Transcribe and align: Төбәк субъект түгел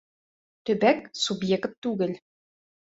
Төбәк 0.69 1.05
субъект 1.27 1.71
түгел 1.87 2.21